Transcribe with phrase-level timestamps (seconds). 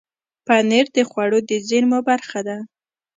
[0.47, 2.57] پنېر د خوړو د زېرمو برخه ده.